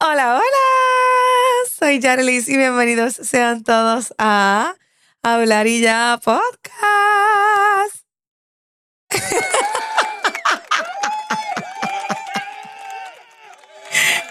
[0.00, 0.42] Hola, hola.
[1.70, 4.74] Soy Jarlis y bienvenidos sean todos a
[5.22, 6.44] Hablar y Ya Podcast.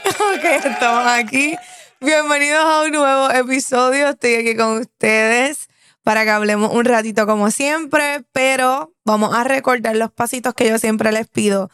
[0.10, 1.56] ok, estamos aquí.
[2.02, 4.10] Bienvenidos a un nuevo episodio.
[4.10, 5.70] Estoy aquí con ustedes
[6.04, 10.78] para que hablemos un ratito como siempre, pero vamos a recordar los pasitos que yo
[10.78, 11.70] siempre les pido.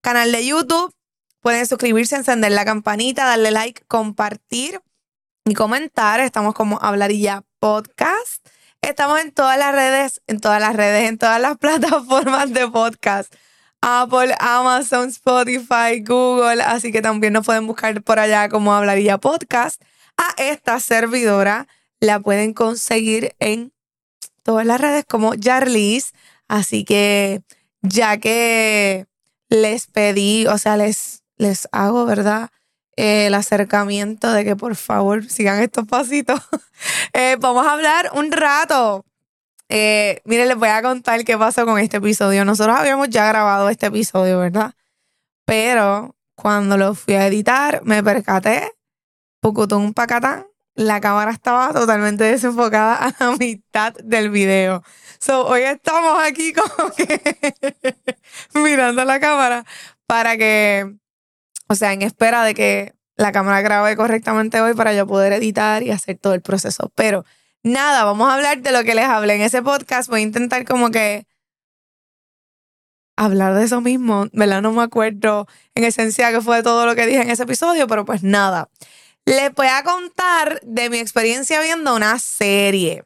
[0.00, 0.94] Canal de YouTube,
[1.42, 4.80] pueden suscribirse, encender la campanita, darle like, compartir
[5.44, 6.20] y comentar.
[6.20, 8.46] Estamos como Hablarilla Podcast.
[8.80, 13.34] Estamos en todas las redes, en todas las redes, en todas las plataformas de podcast.
[13.80, 16.62] Apple, Amazon, Spotify, Google.
[16.62, 19.82] Así que también nos pueden buscar por allá como Hablarilla Podcast.
[20.16, 21.66] A esta servidora
[21.98, 23.72] la pueden conseguir en
[24.44, 26.12] todas las redes como Jarlis.
[26.46, 27.42] Así que
[27.82, 29.06] ya que
[29.48, 32.50] les pedí, o sea, les, les hago, ¿verdad?
[32.96, 36.40] El acercamiento de que por favor sigan estos pasitos.
[37.14, 39.04] Eh, vamos a hablar un rato.
[39.68, 42.44] Eh, miren, les voy a contar qué pasó con este episodio.
[42.44, 44.72] Nosotros habíamos ya grabado este episodio, ¿verdad?
[45.44, 48.72] Pero cuando lo fui a editar, me percaté,
[49.42, 54.82] un pacatán, la cámara estaba totalmente desenfocada a la mitad del video.
[55.18, 57.20] So, hoy estamos aquí como que
[58.54, 59.64] mirando la cámara
[60.06, 60.96] para que,
[61.72, 65.82] o sea, en espera de que la cámara grabe correctamente hoy para yo poder editar
[65.82, 66.92] y hacer todo el proceso.
[66.94, 67.24] Pero
[67.62, 70.08] nada, vamos a hablar de lo que les hablé en ese podcast.
[70.10, 71.26] Voy a intentar como que
[73.16, 74.26] hablar de eso mismo.
[74.32, 74.60] ¿Verdad?
[74.60, 78.04] No me acuerdo en esencia que fue todo lo que dije en ese episodio, pero
[78.04, 78.68] pues nada.
[79.24, 83.04] Les voy a contar de mi experiencia viendo una serie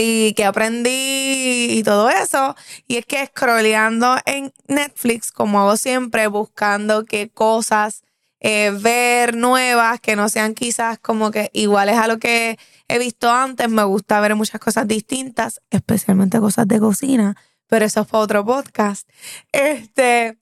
[0.00, 2.54] y que aprendí y todo eso.
[2.86, 8.04] Y es que scrolleando en Netflix, como hago siempre, buscando qué cosas
[8.40, 13.28] eh, ver nuevas que no sean quizás como que iguales a lo que he visto
[13.30, 13.68] antes.
[13.68, 18.44] Me gusta ver muchas cosas distintas, especialmente cosas de cocina, pero eso es para otro
[18.46, 19.08] podcast.
[19.50, 20.38] Este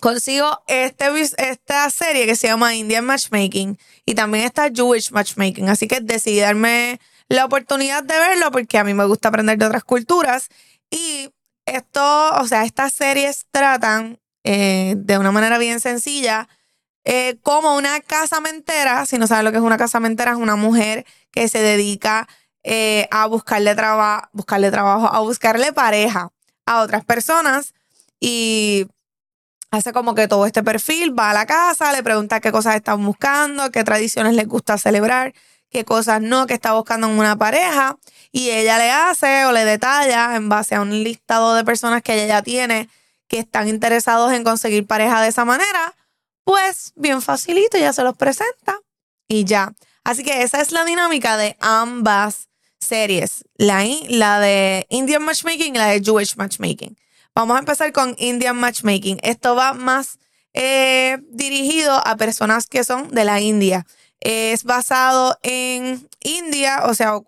[0.00, 1.06] consigo este,
[1.38, 5.68] esta serie que se llama Indian Matchmaking y también está Jewish Matchmaking.
[5.68, 9.66] Así que decidí darme la oportunidad de verlo porque a mí me gusta aprender de
[9.66, 10.48] otras culturas.
[10.90, 11.30] Y
[11.66, 16.48] esto, o sea, estas series tratan eh, de una manera bien sencilla
[17.04, 19.04] eh, como una casamentera.
[19.06, 22.28] Si no sabes lo que es una casamentera, es una mujer que se dedica
[22.62, 23.74] eh, a buscarle,
[24.32, 26.30] buscarle trabajo, a buscarle pareja
[26.66, 27.74] a otras personas.
[28.20, 28.86] Y
[29.70, 33.04] hace como que todo este perfil, va a la casa, le pregunta qué cosas están
[33.04, 35.34] buscando, qué tradiciones les gusta celebrar,
[35.70, 37.98] qué cosas no, que está buscando en una pareja.
[38.32, 42.14] Y ella le hace o le detalla en base a un listado de personas que
[42.14, 42.88] ella ya tiene
[43.28, 45.94] que están interesados en conseguir pareja de esa manera.
[46.44, 48.78] Pues bien facilito, ya se los presenta
[49.28, 49.74] y ya.
[50.02, 52.48] Así que esa es la dinámica de ambas
[52.80, 56.96] series, la, la de Indian Matchmaking y la de Jewish Matchmaking.
[57.38, 59.20] Vamos a empezar con Indian Matchmaking.
[59.22, 60.18] Esto va más
[60.54, 63.86] eh, dirigido a personas que son de la India.
[64.18, 67.20] Es basado en India, o sea,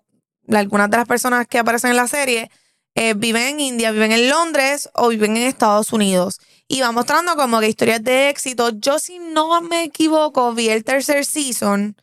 [0.49, 2.51] algunas de las personas que aparecen en la serie
[2.93, 6.41] eh, viven en India, viven en Londres o viven en Estados Unidos.
[6.67, 8.69] Y va mostrando como que historias de éxito.
[8.71, 11.95] Yo, si no me equivoco, vi el tercer season.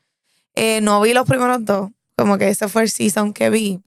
[0.54, 1.90] Eh, no vi los primeros dos.
[2.16, 3.82] Como que ese fue el season que vi.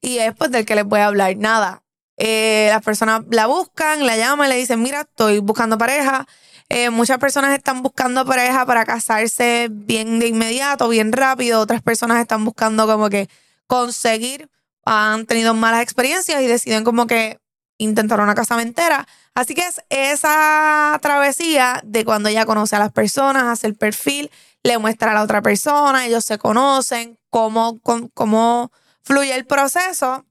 [0.00, 1.36] Y es pues del que les voy a hablar.
[1.36, 1.82] Nada.
[2.16, 6.26] Eh, las personas la buscan, la llaman, le dicen, mira, estoy buscando pareja.
[6.68, 11.60] Eh, muchas personas están buscando pareja para casarse bien de inmediato, bien rápido.
[11.60, 13.28] Otras personas están buscando como que
[13.66, 14.50] conseguir,
[14.84, 17.38] han tenido malas experiencias y deciden como que
[17.78, 19.06] intentar una casamentera.
[19.34, 24.30] Así que es esa travesía de cuando ella conoce a las personas, hace el perfil,
[24.62, 27.80] le muestra a la otra persona, ellos se conocen, cómo,
[28.14, 28.70] cómo
[29.02, 30.24] fluye el proceso.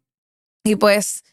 [0.63, 1.23] Y pues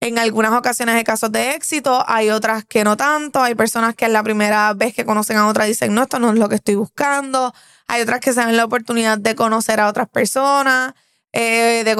[0.00, 4.04] en algunas ocasiones hay casos de éxito, hay otras que no tanto, hay personas que
[4.04, 6.56] es la primera vez que conocen a otra dicen, no, esto no es lo que
[6.56, 7.54] estoy buscando,
[7.88, 10.94] hay otras que se ven la oportunidad de conocer a otras personas,
[11.32, 11.96] eh, de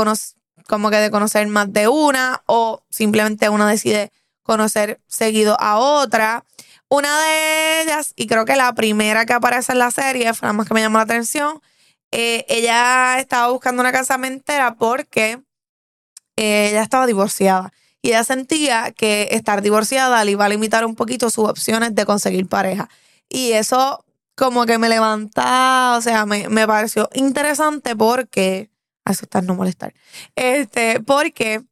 [0.67, 4.13] como que de conocer más de una, o simplemente uno decide
[4.43, 6.45] conocer seguido a otra.
[6.89, 10.53] Una de ellas, y creo que la primera que aparece en la serie, fue la
[10.53, 11.61] más que me llamó la atención,
[12.13, 15.41] eh, ella estaba buscando una casamentera porque
[16.37, 17.73] eh, ella estaba divorciada
[18.03, 22.07] y ella sentía que estar divorciada le iba a limitar un poquito sus opciones de
[22.07, 22.89] conseguir pareja.
[23.29, 24.05] Y eso
[24.37, 28.71] como que me levanta, o sea, me, pareció interesante porque,
[29.05, 29.95] asustar, no molestar,
[30.37, 31.63] este, porque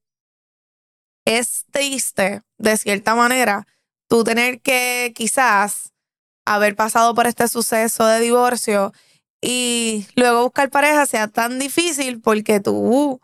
[1.26, 3.66] es triste, de cierta manera,
[4.08, 5.92] tú tener que quizás
[6.46, 8.92] haber pasado por este suceso de divorcio
[9.40, 13.20] y luego buscar pareja sea tan difícil porque tú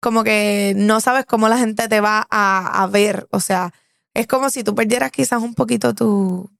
[0.00, 3.28] como que no sabes cómo la gente te va a, ver.
[3.30, 3.72] O sea,
[4.14, 6.50] es como si tú perdieras quizás un poquito tu,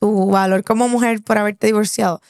[0.00, 2.20] tu valor como mujer por haberte divorciado.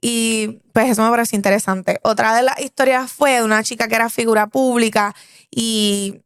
[0.00, 2.00] Y pues eso me parece interesante.
[2.02, 5.14] Otra de las historias fue de una chica que era figura pública
[5.50, 6.22] y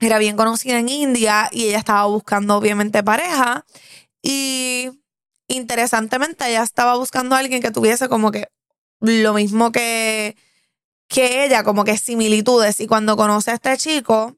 [0.00, 3.64] era bien conocida en India y ella estaba buscando obviamente pareja.
[4.22, 4.90] Y
[5.48, 8.48] interesantemente ella estaba buscando a alguien que tuviese como que
[9.00, 10.36] lo mismo que,
[11.12, 12.80] que ella, como que similitudes.
[12.80, 14.34] Y cuando conoce a este chico,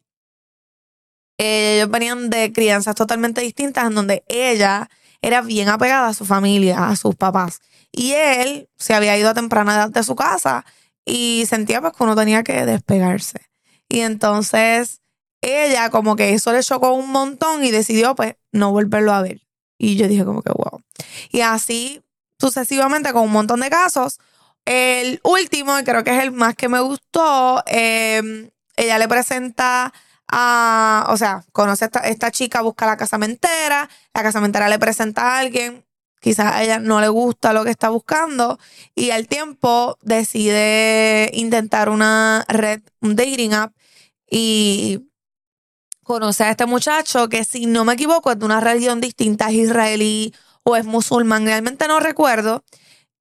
[1.39, 4.91] ellos venían de crianzas totalmente distintas en donde ella
[5.23, 7.61] era bien apegada a su familia, a sus papás.
[7.93, 10.67] Y él se había ido a temprana edad de su casa
[11.05, 13.41] y sentía pues que uno tenía que despegarse.
[13.89, 15.01] Y entonces
[15.43, 19.43] ella como que eso le chocó un montón y decidió pues no volverlo a ver.
[19.79, 20.83] Y yo dije como que wow.
[21.31, 22.03] Y así
[22.41, 24.19] sucesivamente con un montón de casos.
[24.65, 29.93] El último, y creo que es el más que me gustó, em, ella le presenta
[30.29, 35.39] a, o sea, conoce a esta, chica, busca la casamentera, la casamentera le presenta a
[35.39, 35.85] alguien,
[36.21, 38.59] quizás a ella no le gusta lo que está buscando
[38.95, 43.75] y al tiempo decide intentar una red, un dating app
[44.31, 45.11] y
[46.03, 49.55] conoce a este muchacho que si no me equivoco es de una religión distinta, es
[49.55, 52.65] israelí o es musulmán, realmente no recuerdo.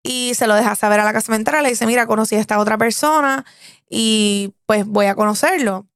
[0.04, 2.78] Y se lo deja saber a la casamentera, le dice, mira, conocí a esta otra
[2.78, 3.46] persona
[3.90, 5.88] y pues voy a conocerlo.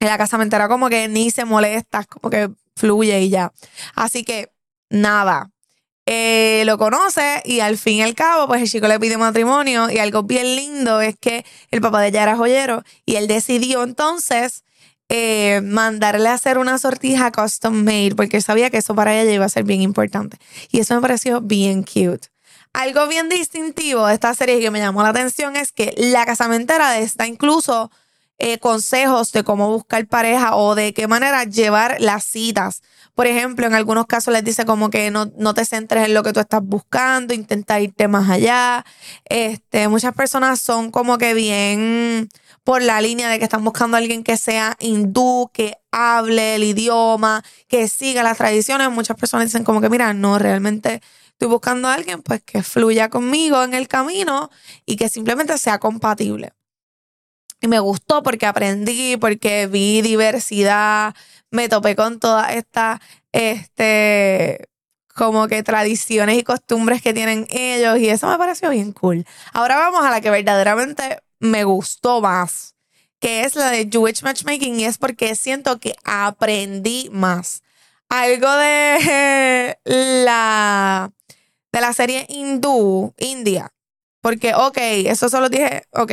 [0.00, 3.52] Y la casamentera como que ni se molesta, como que fluye y ya.
[3.96, 4.52] Así que
[4.88, 5.50] nada,
[6.10, 9.90] eh, lo conoce y al fin y al cabo, pues el chico le pide matrimonio
[9.90, 13.82] y algo bien lindo es que el papá de ella era joyero y él decidió
[13.82, 14.64] entonces
[15.10, 19.44] eh, mandarle a hacer una sortija custom made porque sabía que eso para ella iba
[19.44, 20.38] a ser bien importante.
[20.70, 22.28] Y eso me pareció bien cute.
[22.78, 26.96] Algo bien distintivo de esta serie que me llamó la atención es que la casamentera
[27.00, 27.90] está incluso
[28.38, 32.82] eh, consejos de cómo buscar pareja o de qué manera llevar las citas.
[33.16, 36.22] Por ejemplo, en algunos casos les dice como que no, no te centres en lo
[36.22, 38.84] que tú estás buscando, intenta irte más allá.
[39.24, 42.28] Este, muchas personas son como que bien
[42.62, 46.62] por la línea de que están buscando a alguien que sea hindú, que hable el
[46.62, 48.88] idioma, que siga las tradiciones.
[48.88, 51.02] Muchas personas dicen como que, mira, no, realmente
[51.38, 54.50] estoy buscando a alguien pues que fluya conmigo en el camino
[54.84, 56.52] y que simplemente sea compatible.
[57.60, 61.14] Y me gustó porque aprendí, porque vi diversidad,
[61.52, 62.98] me topé con todas estas,
[63.30, 64.68] este,
[65.14, 69.24] como que tradiciones y costumbres que tienen ellos y eso me pareció bien cool.
[69.52, 72.74] Ahora vamos a la que verdaderamente me gustó más,
[73.20, 77.62] que es la de Jewish Matchmaking y es porque siento que aprendí más.
[78.08, 79.78] Algo de
[80.24, 81.12] la,
[81.72, 83.72] de la serie hindú, India,
[84.20, 86.12] porque, ok, eso solo dije, ok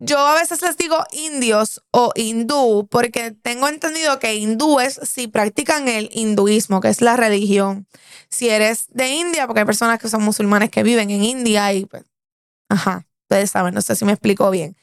[0.00, 5.88] yo a veces les digo indios o hindú porque tengo entendido que hindúes sí practican
[5.88, 7.86] el hinduismo, que es la religión.
[8.28, 11.86] Si eres de India, porque hay personas que son musulmanes que viven en India y
[11.86, 12.04] pues,
[12.68, 14.76] ajá, ustedes saben, no sé si me explico bien.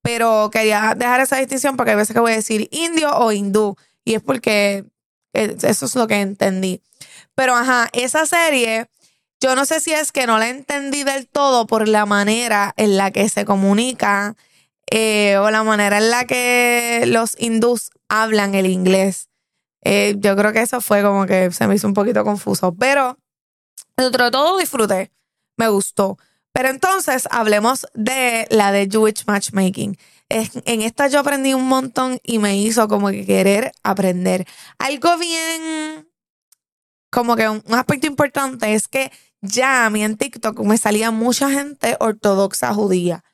[0.00, 3.76] Pero quería dejar esa distinción porque hay veces que voy a decir indio o hindú
[4.04, 4.84] y es porque
[5.34, 6.80] eh, eso es lo que entendí.
[7.34, 8.88] Pero ajá, esa serie,
[9.42, 12.96] yo no sé si es que no la entendí del todo por la manera en
[12.96, 14.36] la que se comunica
[14.88, 19.28] eh, o la manera en la que los hindús hablan el inglés.
[19.84, 23.18] Eh, yo creo que eso fue como que se me hizo un poquito confuso, pero
[23.96, 25.10] dentro de todo disfruté,
[25.56, 26.18] me gustó.
[26.52, 29.98] Pero entonces hablemos de la de Jewish Matchmaking.
[30.28, 34.46] En esta yo aprendí un montón y me hizo como que querer aprender.
[34.78, 36.08] Algo bien,
[37.10, 39.10] como que un aspecto importante es que
[39.42, 43.24] ya a mí en TikTok me salía mucha gente ortodoxa judía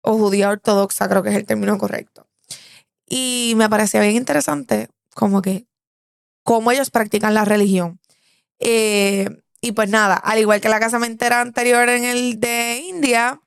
[0.00, 2.26] o judía ortodoxa, creo que es el término correcto.
[3.06, 5.66] Y me parecía bien interesante como que
[6.42, 8.00] cómo ellos practican la religión.
[8.58, 9.28] Eh,
[9.60, 13.40] y pues nada, al igual que la casamentera anterior en el de India,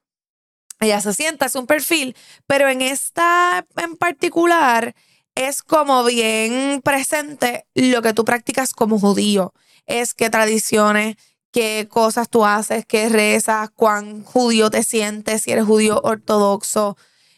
[0.79, 2.15] ella se sienta, es un perfil,
[2.47, 4.95] pero en esta en particular
[5.35, 9.53] es como bien presente lo que tú practicas como judío.
[9.85, 11.15] Es que tradiciones,
[11.51, 16.97] qué cosas tú haces, qué rezas, cuán judío te sientes, si eres judío ortodoxo,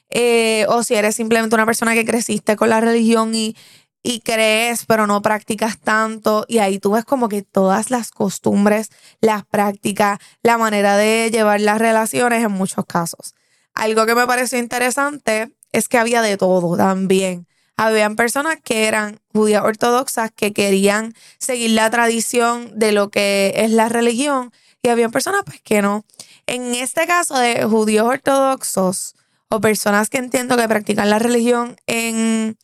[0.10, 3.56] eh, o si eres simplemente una persona que creciste con la religión y,
[4.04, 6.46] y crees, pero no practicas tanto.
[6.48, 8.90] Y ahí tú ves como que todas las costumbres,
[9.22, 13.34] las prácticas, la manera de llevar las relaciones en muchos casos.
[13.74, 17.48] Algo que me pareció interesante es que había de todo también.
[17.78, 23.72] Habían personas que eran judías ortodoxas que querían seguir la tradición de lo que es
[23.72, 24.52] la religión
[24.84, 26.06] y habían personas pues que no.
[26.46, 29.16] En este caso de judíos ortodoxos
[29.50, 32.58] o personas que entiendo que practican la religión en,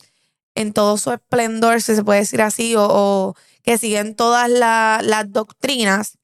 [0.55, 6.17] en todo su esplendor, si se puede decir así, o, que siguen todas las doctrinas,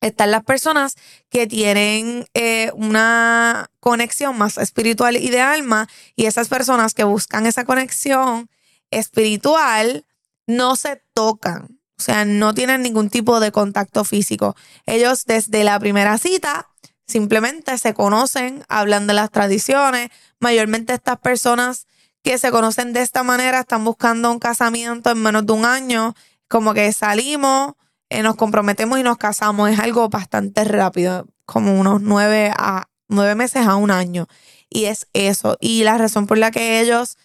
[0.00, 0.94] están las personas
[1.28, 7.46] que tienen eh, una conexión más espiritual y de alma y esas personas que buscan
[7.46, 8.50] esa conexión
[8.90, 10.04] espiritual
[10.46, 14.54] no se tocan, o sea, no tienen ningún tipo de contacto físico.
[14.84, 16.68] Ellos desde la primera cita
[17.06, 21.86] simplemente se conocen, hablan de las tradiciones, mayormente estas personas
[22.22, 26.14] que se conocen de esta manera están buscando un casamiento en menos de un año,
[26.46, 27.72] como que salimos
[28.10, 29.70] eh, nos comprometemos y nos casamos.
[29.70, 34.26] Es algo bastante rápido, como unos nueve, a, nueve meses a un año.
[34.70, 35.56] Y es eso.
[35.60, 37.18] Y la razón por la que ellos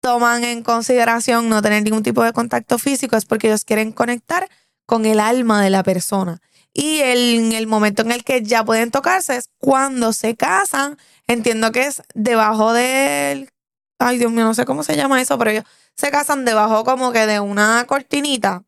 [0.00, 4.48] toman en consideración no tener ningún tipo de contacto físico es porque ellos quieren conectar
[4.86, 6.40] con el alma de la persona.
[6.72, 10.98] Y en el momento en el que ya pueden tocarse es cuando se casan.
[11.26, 13.50] Entiendo que es debajo del...
[13.98, 17.12] Ay, Dios mío, no sé cómo se llama eso, pero ellos se casan debajo como
[17.12, 18.64] que de una cortinita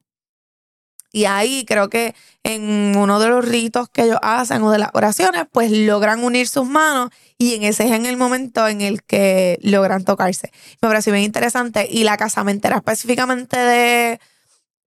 [1.13, 4.91] y ahí creo que en uno de los ritos que ellos hacen o de las
[4.95, 9.03] oraciones, pues logran unir sus manos y en ese es en el momento en el
[9.03, 10.51] que logran tocarse.
[10.81, 11.87] Me pareció bien interesante.
[11.91, 14.21] Y la casamentera específicamente de,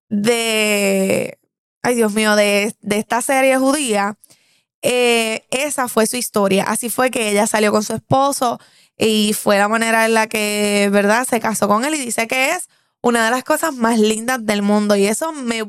[0.08, 1.38] de,
[1.82, 4.16] ay Dios mío, de, de esta serie judía,
[4.82, 6.64] eh, esa fue su historia.
[6.64, 8.58] Así fue que ella salió con su esposo
[8.96, 12.52] y fue la manera en la que, ¿verdad?, se casó con él y dice que
[12.52, 12.68] es
[13.02, 14.96] una de las cosas más lindas del mundo.
[14.96, 15.64] Y eso me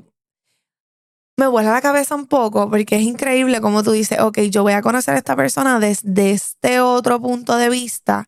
[1.37, 4.73] me vuela la cabeza un poco porque es increíble como tú dices, ok, yo voy
[4.73, 8.27] a conocer a esta persona desde este otro punto de vista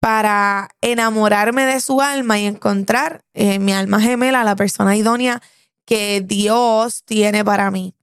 [0.00, 5.42] para enamorarme de su alma y encontrar eh, mi alma gemela, la persona idónea
[5.84, 7.94] que Dios tiene para mí.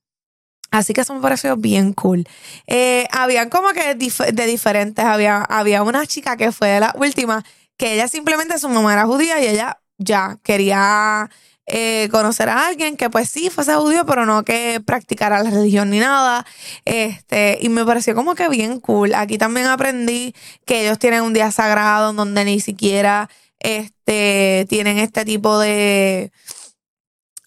[0.69, 2.27] Así que eso me pareció bien cool.
[2.67, 7.43] Eh, habían como que de diferentes, había, había una chica que fue de la última,
[7.77, 11.29] que ella simplemente su mamá era judía y ella ya quería
[11.69, 15.89] eh, conocer a alguien que pues sí fuese judío, pero no que practicara la religión
[15.89, 16.45] ni nada.
[16.85, 19.13] Este, y me pareció como que bien cool.
[19.13, 20.33] Aquí también aprendí
[20.65, 26.31] que ellos tienen un día sagrado donde ni siquiera este, tienen este tipo de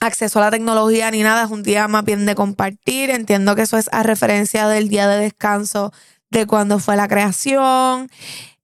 [0.00, 1.44] acceso a la tecnología ni nada.
[1.44, 3.08] Es un día más bien de compartir.
[3.10, 5.92] Entiendo que eso es a referencia del día de descanso
[6.30, 8.10] de cuando fue la creación.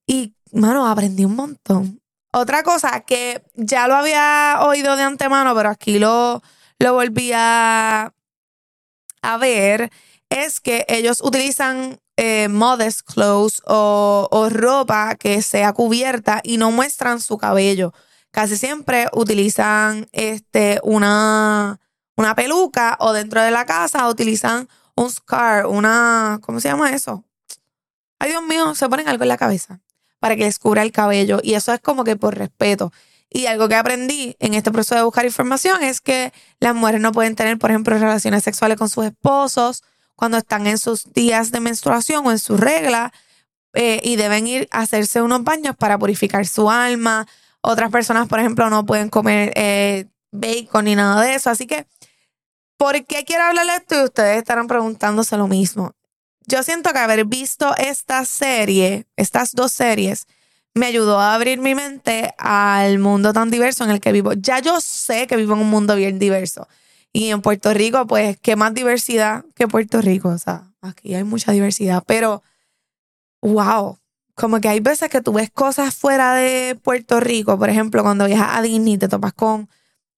[0.06, 2.00] Y, mano, aprendí un montón.
[2.38, 6.42] Otra cosa que ya lo había oído de antemano, pero aquí lo,
[6.78, 8.12] lo volví a,
[9.40, 9.90] ver,
[10.28, 17.22] es que ellos utilizan eh, modest clothes o, ropa que sea cubierta y no muestran
[17.22, 17.94] su cabello.
[18.32, 21.80] Casi siempre utilizan este, una,
[22.16, 27.24] una peluca o dentro de la casa utilizan un scar, una, ¿cómo se llama eso?
[28.18, 29.80] Ay, Dios mío, se ponen algo en la cabeza
[30.18, 31.40] para que les cubra el cabello.
[31.42, 32.92] Y eso es como que por respeto.
[33.28, 37.12] Y algo que aprendí en este proceso de buscar información es que las mujeres no
[37.12, 39.82] pueden tener, por ejemplo, relaciones sexuales con sus esposos
[40.14, 43.12] cuando están en sus días de menstruación o en su regla
[43.74, 47.26] eh, y deben ir a hacerse unos baños para purificar su alma.
[47.60, 51.50] Otras personas, por ejemplo, no pueden comer eh, bacon ni nada de eso.
[51.50, 51.86] Así que,
[52.78, 54.00] ¿por qué quiero hablar de esto?
[54.00, 55.92] Y ustedes estarán preguntándose lo mismo
[56.46, 60.26] yo siento que haber visto esta serie, estas dos series,
[60.74, 64.32] me ayudó a abrir mi mente al mundo tan diverso en el que vivo.
[64.34, 66.68] Ya yo sé que vivo en un mundo bien diverso.
[67.12, 70.28] Y en Puerto Rico, pues, ¿qué más diversidad que Puerto Rico?
[70.28, 72.42] O sea, aquí hay mucha diversidad, pero,
[73.40, 73.98] wow,
[74.34, 78.26] como que hay veces que tú ves cosas fuera de Puerto Rico, por ejemplo, cuando
[78.26, 79.70] viajas a Disney te topas con,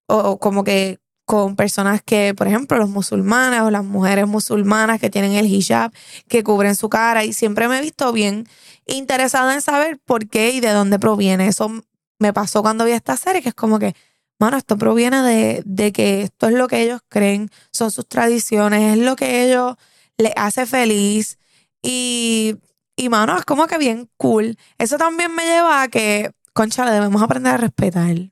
[0.06, 5.10] o como que con personas que, por ejemplo, los musulmanes o las mujeres musulmanas que
[5.10, 5.92] tienen el hijab,
[6.26, 7.22] que cubren su cara.
[7.26, 8.48] Y siempre me he visto bien
[8.86, 11.46] interesada en saber por qué y de dónde proviene.
[11.46, 11.70] Eso
[12.18, 13.94] me pasó cuando vi esta serie, que es como que,
[14.38, 18.96] mano, esto proviene de, de que esto es lo que ellos creen, son sus tradiciones,
[18.96, 19.76] es lo que ellos
[20.16, 21.38] les hace feliz.
[21.82, 22.56] Y,
[22.96, 24.56] y, mano, es como que bien cool.
[24.78, 28.30] Eso también me lleva a que, concha, le debemos aprender a respetar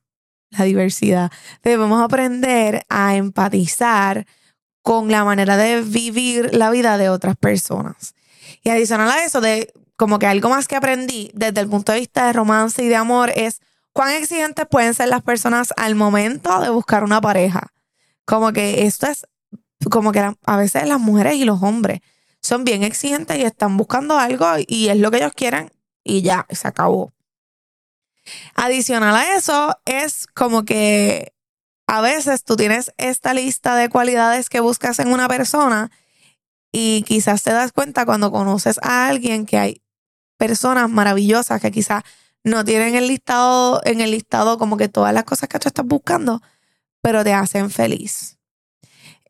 [0.58, 1.30] la diversidad.
[1.62, 4.26] Debemos aprender a empatizar
[4.82, 8.14] con la manera de vivir la vida de otras personas.
[8.62, 12.00] Y adicional a eso, de como que algo más que aprendí desde el punto de
[12.00, 13.60] vista de romance y de amor es
[13.92, 17.72] cuán exigentes pueden ser las personas al momento de buscar una pareja.
[18.24, 19.26] Como que esto es,
[19.90, 22.00] como que a veces las mujeres y los hombres
[22.42, 25.70] son bien exigentes y están buscando algo y es lo que ellos quieren
[26.04, 27.12] y ya, se acabó.
[28.54, 31.32] Adicional a eso, es como que
[31.86, 35.90] a veces tú tienes esta lista de cualidades que buscas en una persona
[36.72, 39.82] y quizás te das cuenta cuando conoces a alguien que hay
[40.36, 42.02] personas maravillosas que quizás
[42.44, 45.86] no tienen el listado, en el listado como que todas las cosas que tú estás
[45.86, 46.42] buscando,
[47.02, 48.35] pero te hacen feliz.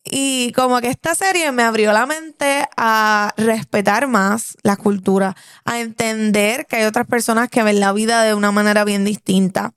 [0.08, 5.34] Y como que esta serie me abrió la mente a respetar más la cultura,
[5.64, 9.74] a entender que hay otras personas que ven la vida de una manera bien distinta,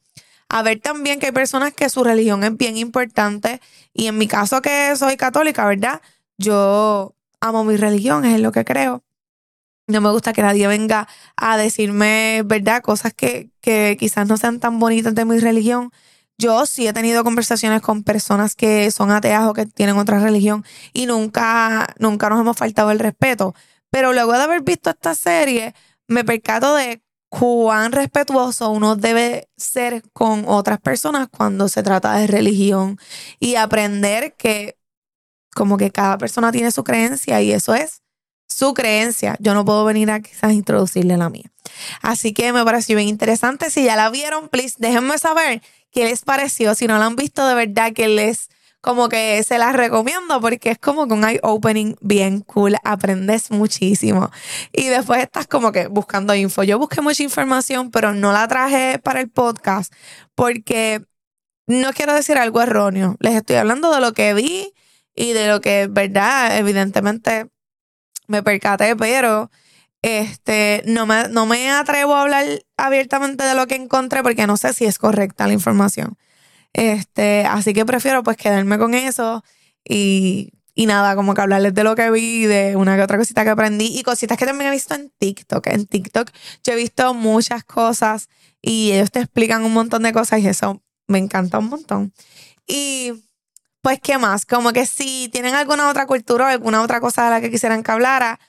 [0.49, 3.61] a ver también que hay personas que su religión es bien importante
[3.93, 6.01] y en mi caso que soy católica, ¿verdad?
[6.37, 9.03] Yo amo mi religión, es lo que creo.
[9.87, 12.81] No me gusta que nadie venga a decirme, ¿verdad?
[12.81, 15.91] Cosas que, que quizás no sean tan bonitas de mi religión.
[16.39, 20.63] Yo sí he tenido conversaciones con personas que son ateas o que tienen otra religión
[20.93, 23.53] y nunca, nunca nos hemos faltado el respeto.
[23.91, 25.75] Pero luego de haber visto esta serie,
[26.07, 32.27] me percato de cuán respetuoso uno debe ser con otras personas cuando se trata de
[32.27, 32.97] religión
[33.41, 34.77] y aprender que
[35.53, 38.01] como que cada persona tiene su creencia y eso es
[38.47, 39.35] su creencia.
[39.39, 41.51] Yo no puedo venir a quizás introducirle la mía.
[42.01, 43.69] Así que me pareció bien interesante.
[43.69, 46.75] Si ya la vieron, please déjenme saber qué les pareció.
[46.75, 48.49] Si no la han visto, de verdad que les
[48.81, 53.51] como que se las recomiendo porque es como que un eye opening bien cool, aprendes
[53.51, 54.31] muchísimo.
[54.71, 56.63] Y después estás como que buscando info.
[56.63, 59.93] Yo busqué mucha información, pero no la traje para el podcast
[60.35, 61.01] porque
[61.67, 63.15] no quiero decir algo erróneo.
[63.19, 64.73] Les estoy hablando de lo que vi
[65.13, 67.47] y de lo que, verdad, evidentemente
[68.27, 69.51] me percaté, pero
[70.01, 72.45] este, no me, no me atrevo a hablar
[72.77, 76.17] abiertamente de lo que encontré porque no sé si es correcta la información.
[76.73, 79.43] Este, así que prefiero pues quedarme con eso
[79.83, 83.43] y, y nada, como que hablarles de lo que vi, de una que otra cosita
[83.43, 85.67] que aprendí y cositas que también he visto en TikTok.
[85.67, 86.31] En TikTok
[86.63, 88.29] yo he visto muchas cosas
[88.61, 92.13] y ellos te explican un montón de cosas y eso me encanta un montón.
[92.67, 93.13] Y
[93.81, 94.45] pues, ¿qué más?
[94.45, 97.83] Como que si tienen alguna otra cultura o alguna otra cosa de la que quisieran
[97.83, 98.39] que hablara,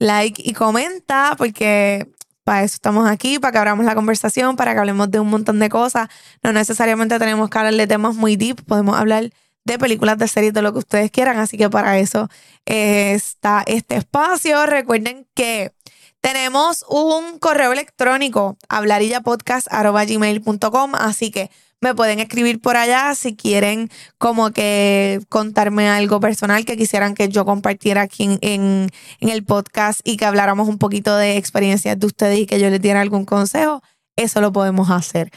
[0.00, 2.08] like y comenta, porque
[2.42, 5.60] para eso estamos aquí, para que abramos la conversación, para que hablemos de un montón
[5.60, 6.08] de cosas.
[6.42, 9.30] No necesariamente tenemos que hablar de temas muy deep, podemos hablar
[9.64, 11.38] de películas, de series, de lo que ustedes quieran.
[11.38, 12.28] Así que para eso
[12.64, 14.66] está este espacio.
[14.66, 15.72] Recuerden que
[16.20, 24.50] tenemos un correo electrónico, hablarillapodcast.gmail.com, así que me pueden escribir por allá si quieren como
[24.50, 28.90] que contarme algo personal que quisieran que yo compartiera aquí en,
[29.20, 32.80] el podcast y que habláramos un poquito de experiencias de ustedes y que yo les
[32.80, 33.82] diera algún consejo.
[34.16, 35.32] Eso lo podemos hacer.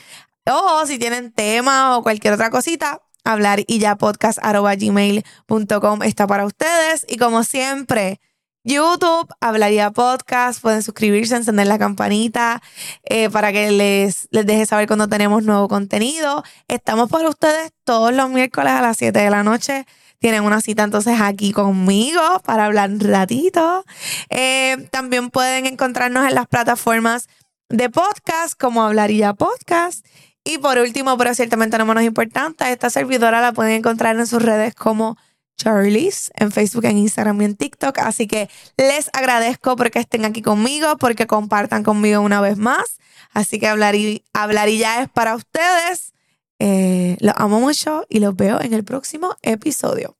[0.46, 7.06] O si tienen tema o cualquier otra cosita, hablar y ya podcast.gmail.com está para ustedes.
[7.08, 8.20] Y como siempre,
[8.64, 10.62] YouTube, Hablaría Podcast.
[10.62, 12.62] Pueden suscribirse, encender la campanita
[13.04, 16.44] eh, para que les, les deje saber cuando tenemos nuevo contenido.
[16.68, 19.86] Estamos para ustedes todos los miércoles a las 7 de la noche.
[20.20, 23.84] Tienen una cita entonces aquí conmigo para hablar un ratito.
[24.30, 27.28] Eh, también pueden encontrarnos en las plataformas
[27.68, 30.06] de podcast como Hablaría Podcast.
[30.46, 34.42] Y por último, pero ciertamente no menos importante, esta servidora la pueden encontrar en sus
[34.42, 35.18] redes como
[35.58, 38.00] Charlies en Facebook, en Instagram y en TikTok.
[38.00, 42.98] Así que les agradezco porque estén aquí conmigo, porque compartan conmigo una vez más.
[43.34, 46.14] Así que hablar y, hablar y ya es para ustedes.
[46.60, 50.16] Eh, los amo mucho y los veo en el próximo episodio.